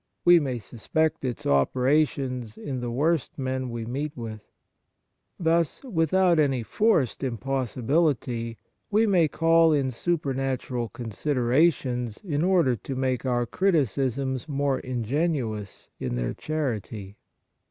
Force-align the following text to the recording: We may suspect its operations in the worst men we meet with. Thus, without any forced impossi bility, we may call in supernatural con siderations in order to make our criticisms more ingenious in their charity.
We 0.25 0.39
may 0.39 0.57
suspect 0.57 1.23
its 1.23 1.45
operations 1.45 2.57
in 2.57 2.79
the 2.79 2.89
worst 2.89 3.37
men 3.37 3.69
we 3.69 3.85
meet 3.85 4.17
with. 4.17 4.41
Thus, 5.39 5.83
without 5.83 6.39
any 6.39 6.63
forced 6.63 7.21
impossi 7.21 7.85
bility, 7.85 8.55
we 8.89 9.05
may 9.05 9.27
call 9.27 9.71
in 9.71 9.91
supernatural 9.91 10.89
con 10.89 11.11
siderations 11.11 12.25
in 12.25 12.43
order 12.43 12.75
to 12.77 12.95
make 12.95 13.27
our 13.27 13.45
criticisms 13.45 14.49
more 14.49 14.79
ingenious 14.79 15.91
in 15.99 16.15
their 16.15 16.33
charity. 16.33 17.17